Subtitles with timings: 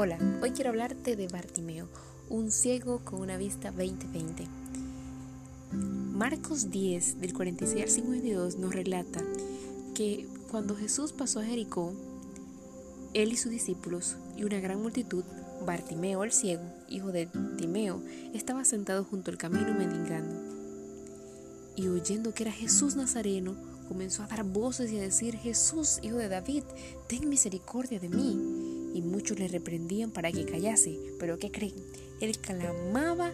[0.00, 1.88] Hola, hoy quiero hablarte de Bartimeo,
[2.28, 4.46] un ciego con una vista 2020.
[5.72, 9.20] Marcos 10, del 46 al 52, nos relata
[9.96, 11.92] que cuando Jesús pasó a Jericó,
[13.12, 15.24] él y sus discípulos y una gran multitud,
[15.66, 17.26] Bartimeo el ciego, hijo de
[17.56, 18.00] Timeo,
[18.34, 20.36] estaba sentado junto al camino mendigando.
[21.74, 23.56] Y oyendo que era Jesús Nazareno,
[23.88, 26.62] comenzó a dar voces y a decir, Jesús, hijo de David,
[27.08, 28.67] ten misericordia de mí.
[28.94, 31.74] Y muchos le reprendían para que callase, pero ¿qué creen?
[32.20, 33.32] Él clamaba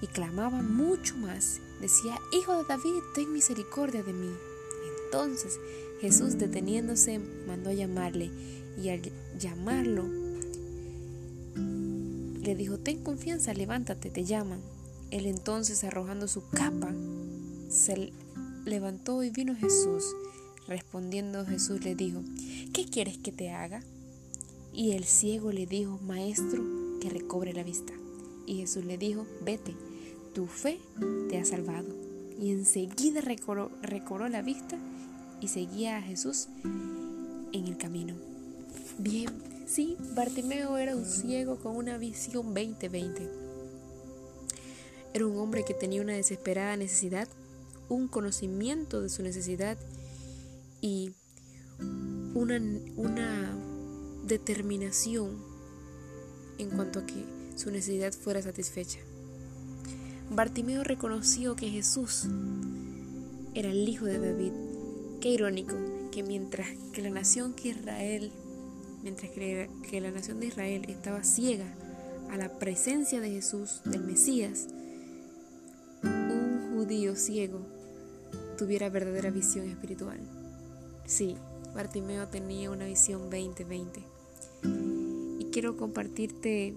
[0.00, 1.60] y clamaba mucho más.
[1.80, 4.32] Decía, Hijo de David, ten misericordia de mí.
[5.04, 5.58] Entonces
[6.00, 8.30] Jesús deteniéndose mandó a llamarle
[8.82, 9.02] y al
[9.38, 10.04] llamarlo
[12.46, 14.60] le dijo, ten confianza, levántate, te llaman.
[15.10, 16.94] Él entonces arrojando su capa,
[17.68, 18.12] se
[18.64, 20.04] levantó y vino Jesús.
[20.68, 22.22] Respondiendo Jesús le dijo,
[22.72, 23.82] ¿qué quieres que te haga?
[24.76, 26.62] Y el ciego le dijo, Maestro,
[27.00, 27.94] que recobre la vista.
[28.46, 29.74] Y Jesús le dijo, vete,
[30.34, 30.78] tu fe
[31.30, 31.88] te ha salvado.
[32.38, 33.70] Y enseguida recobró,
[34.28, 34.78] la vista
[35.40, 36.48] y seguía a Jesús
[37.52, 38.14] en el camino.
[38.98, 39.30] Bien,
[39.66, 43.30] sí, Bartimeo era un ciego con una visión 2020.
[45.14, 47.28] Era un hombre que tenía una desesperada necesidad
[47.88, 49.78] un conocimiento de su necesidad
[50.80, 51.12] y
[52.34, 52.60] una,
[52.96, 53.56] una
[54.26, 55.36] determinación
[56.58, 57.24] en cuanto a que
[57.56, 59.00] su necesidad fuera satisfecha.
[60.30, 62.26] Bartimeo reconoció que Jesús
[63.54, 64.52] era el hijo de David.
[65.20, 65.76] Qué irónico
[66.10, 68.32] que mientras que la nación que Israel,
[69.02, 71.66] mientras que, que la nación de Israel estaba ciega
[72.30, 74.66] a la presencia de Jesús, del Mesías,
[76.02, 77.60] un judío ciego
[78.58, 80.18] tuviera verdadera visión espiritual.
[81.04, 81.36] Sí,
[81.74, 84.15] Bartimeo tenía una visión 2020.
[84.62, 86.74] Y quiero compartirte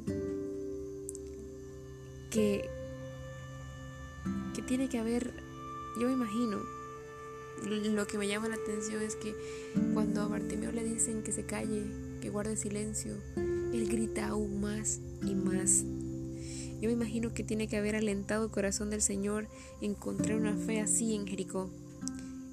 [2.29, 2.69] que,
[4.53, 5.33] que tiene que haber,
[5.99, 6.59] yo me imagino,
[7.65, 9.35] lo que me llama la atención es que
[9.93, 11.83] cuando a Bartimeo le dicen que se calle,
[12.21, 15.83] que guarde silencio, él grita aún más y más
[16.81, 19.49] yo me imagino que tiene que haber alentado el corazón del Señor
[19.81, 21.69] encontrar una fe así en Jericó.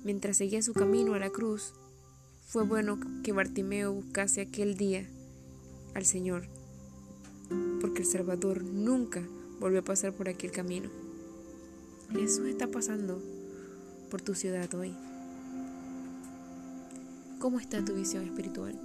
[0.02, 1.74] Mientras seguía su camino a la cruz,
[2.40, 5.08] fue bueno que Bartimeo buscase aquel día
[5.96, 6.42] al Señor,
[7.80, 9.22] porque el Salvador nunca
[9.58, 10.90] volvió a pasar por aquel camino.
[12.12, 13.18] Jesús está pasando
[14.10, 14.94] por tu ciudad hoy.
[17.38, 18.78] ¿Cómo está tu visión espiritual?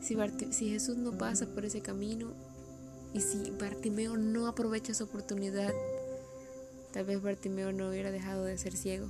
[0.00, 0.16] Si,
[0.50, 2.32] si Jesús no pasa por ese camino,
[3.14, 5.72] y si Bartimeo no aprovecha esa oportunidad,
[6.92, 9.06] tal vez Bartimeo no hubiera dejado de ser ciego.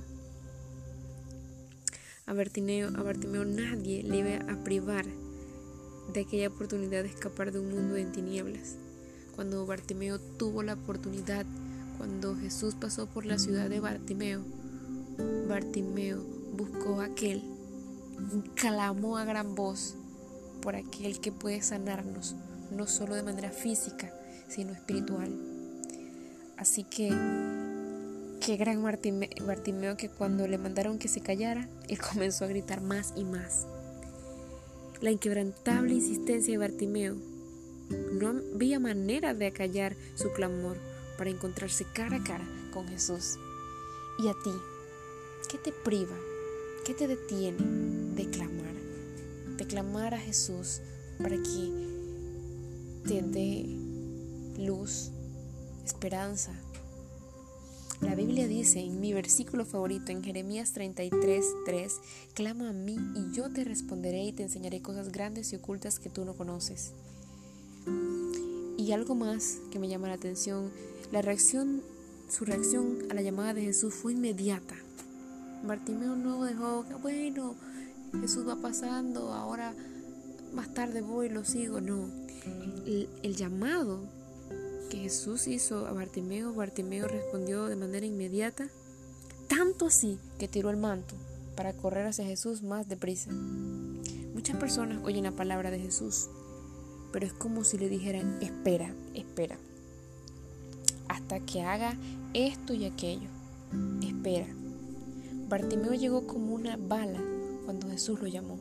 [2.27, 5.05] A Bartimeo, a Bartimeo nadie le iba a privar
[6.13, 8.75] de aquella oportunidad de escapar de un mundo en tinieblas.
[9.35, 11.45] Cuando Bartimeo tuvo la oportunidad,
[11.97, 14.41] cuando Jesús pasó por la ciudad de Bartimeo,
[15.47, 16.21] Bartimeo
[16.53, 17.43] buscó a aquel,
[18.55, 19.95] clamó a gran voz
[20.61, 22.35] por aquel que puede sanarnos,
[22.71, 24.13] no solo de manera física,
[24.47, 25.33] sino espiritual.
[26.57, 27.09] Así que,
[28.41, 33.13] qué gran Bartimeo que cuando le mandaron que se callara, él comenzó a gritar más
[33.15, 33.67] y más.
[35.01, 37.15] La inquebrantable insistencia de Bartimeo
[38.11, 40.77] no había manera de acallar su clamor
[41.17, 43.37] para encontrarse cara a cara con Jesús.
[44.19, 44.51] ¿Y a ti?
[45.49, 46.15] ¿Qué te priva?
[46.85, 47.57] ¿Qué te detiene
[48.15, 48.73] de clamar?
[49.57, 50.81] De clamar a Jesús
[51.17, 51.71] para que
[53.07, 53.65] te dé
[54.57, 55.11] luz,
[55.85, 56.51] esperanza.
[58.01, 61.99] La Biblia dice en mi versículo favorito, en Jeremías 33, 3,
[62.33, 66.09] clama a mí y yo te responderé y te enseñaré cosas grandes y ocultas que
[66.09, 66.93] tú no conoces.
[68.77, 70.71] Y algo más que me llama la atención,
[71.11, 71.81] la reacción,
[72.29, 74.75] su reacción a la llamada de Jesús fue inmediata.
[75.65, 77.55] Bartimeo no dejó, bueno,
[78.21, 79.73] Jesús va pasando, ahora
[80.53, 82.07] más tarde voy y lo sigo, no
[83.23, 83.99] el, llamado
[84.89, 88.67] que Jesús hizo a Bartimeo, Bartimeo respondió de manera inmediata,
[89.47, 91.15] tanto así que tiró el manto
[91.55, 93.31] para correr hacia Jesús más deprisa.
[94.33, 96.29] Muchas personas oyen la palabra de Jesús,
[97.11, 99.57] pero es como si le dijeran, espera, espera,
[101.07, 101.97] hasta que haga
[102.33, 103.29] esto y aquello.
[104.01, 104.47] Espera.
[105.47, 107.19] Bartimeo llegó como una bala
[107.65, 108.57] cuando Jesús lo llamó.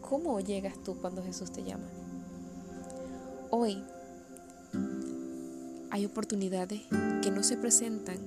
[0.00, 1.86] ¿Cómo llegas tú cuando Jesús te llama?
[3.50, 3.82] Hoy
[5.90, 6.82] hay oportunidades
[7.22, 8.18] que no se presentan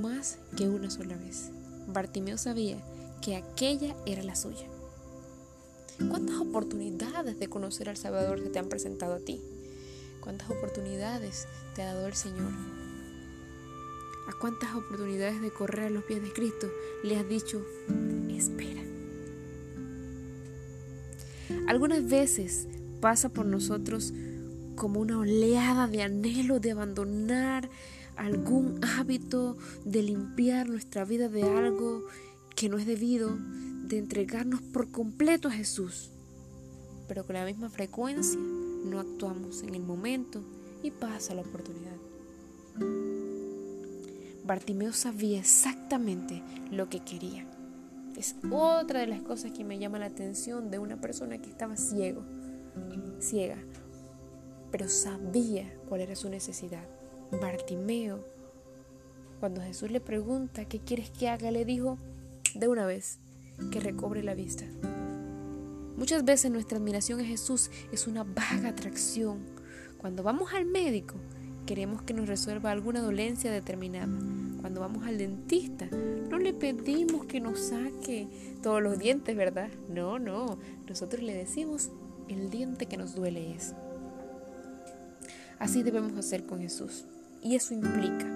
[0.00, 1.50] más que una sola vez.
[1.88, 2.78] Bartimeo sabía
[3.22, 4.66] que aquella era la suya.
[6.10, 9.40] ¿Cuántas oportunidades de conocer al Salvador se te han presentado a ti?
[10.20, 12.52] ¿Cuántas oportunidades te ha dado el Señor?
[14.28, 16.68] ¿A cuántas oportunidades de correr a los pies de Cristo
[17.02, 17.64] le has dicho,
[18.28, 18.82] espera?
[21.68, 22.66] Algunas veces
[23.00, 24.12] pasa por nosotros
[24.76, 27.68] como una oleada de anhelo de abandonar
[28.16, 32.04] algún hábito, de limpiar nuestra vida de algo
[32.54, 33.36] que no es debido,
[33.84, 36.10] de entregarnos por completo a Jesús.
[37.08, 40.42] Pero con la misma frecuencia no actuamos en el momento
[40.82, 41.96] y pasa la oportunidad.
[44.44, 47.46] Bartimeo sabía exactamente lo que quería.
[48.16, 51.76] Es otra de las cosas que me llama la atención de una persona que estaba
[51.76, 52.22] ciego,
[53.20, 53.58] ciega,
[54.70, 56.84] pero sabía cuál era su necesidad.
[57.30, 58.24] Bartimeo,
[59.40, 61.98] cuando Jesús le pregunta qué quieres que haga, le dijo
[62.54, 63.18] de una vez
[63.70, 64.64] que recobre la vista.
[65.96, 69.38] Muchas veces nuestra admiración a Jesús es una vaga atracción.
[69.98, 71.14] Cuando vamos al médico,
[71.64, 74.08] queremos que nos resuelva alguna dolencia determinada.
[74.60, 78.28] Cuando vamos al dentista, no le pedimos que nos saque
[78.62, 79.70] todos los dientes, ¿verdad?
[79.88, 80.58] No, no.
[80.88, 81.90] Nosotros le decimos
[82.28, 83.74] el diente que nos duele es.
[85.58, 87.04] Así debemos hacer con Jesús.
[87.42, 88.26] Y eso implica,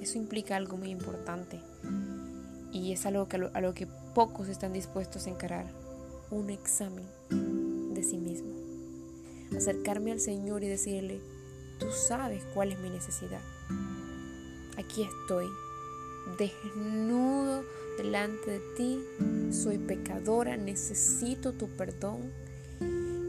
[0.00, 1.60] eso implica algo muy importante.
[2.72, 5.66] Y es algo a, lo, que pocos están dispuestos a encarar
[6.30, 7.04] un examen
[7.94, 8.52] de sí mismo.
[9.56, 11.20] Acercarme al Señor y decirle,
[11.78, 13.40] tú sabes cuál es mi necesidad.
[14.76, 15.46] Aquí estoy,
[16.36, 17.64] desnudo
[17.96, 19.00] delante de ti,
[19.52, 22.32] soy pecadora, necesito tu perdón.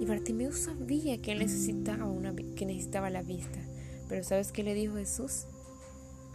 [0.05, 3.59] Bartimeo sabía que necesitaba, una, que necesitaba la vista.
[4.07, 5.45] Pero ¿sabes qué le dijo Jesús?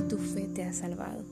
[0.09, 1.25] Tu fe te ha salvado.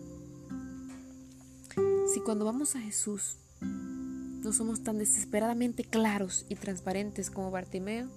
[2.12, 8.08] Si cuando vamos a Jesús no somos tan desesperadamente claros y transparentes como Bartimeo,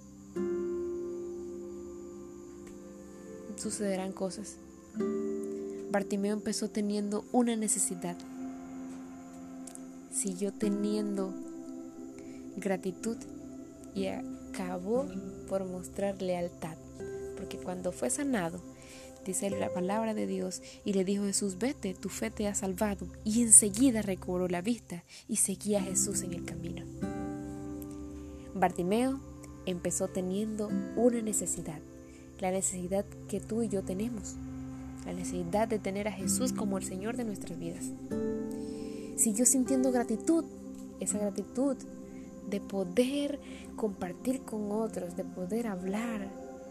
[3.56, 4.56] sucederán cosas.
[5.90, 8.16] Bartimeo empezó teniendo una necesidad.
[10.12, 11.32] Siguió teniendo
[12.56, 13.16] gratitud
[13.94, 15.06] y acabó
[15.48, 16.76] por mostrar lealtad.
[17.36, 18.60] Porque cuando fue sanado,
[19.24, 23.06] dice la palabra de Dios, y le dijo Jesús, vete, tu fe te ha salvado.
[23.24, 26.84] Y enseguida recobró la vista y seguía a Jesús en el camino.
[28.54, 29.20] Bartimeo
[29.66, 31.80] empezó teniendo una necesidad,
[32.40, 34.34] la necesidad que tú y yo tenemos,
[35.06, 37.84] la necesidad de tener a Jesús como el Señor de nuestras vidas.
[39.16, 40.44] Siguió sintiendo gratitud,
[41.00, 41.76] esa gratitud
[42.48, 43.40] de poder
[43.76, 46.28] compartir con otros, de poder hablar,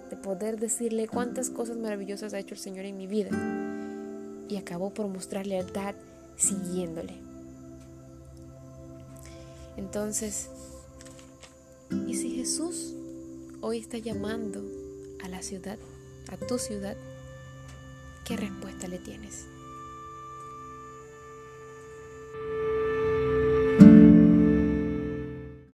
[0.09, 3.29] de poder decirle cuántas cosas maravillosas ha hecho el Señor en mi vida.
[4.50, 5.95] Y acabó por mostrar lealtad
[6.35, 7.15] siguiéndole.
[9.77, 10.50] Entonces,
[12.07, 12.94] ¿y si Jesús
[13.62, 14.63] hoy está llamando
[15.23, 15.77] a la ciudad,
[16.29, 16.97] a tu ciudad,
[18.25, 19.45] qué respuesta le tienes?